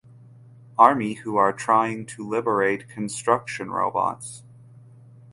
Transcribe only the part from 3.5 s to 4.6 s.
robots.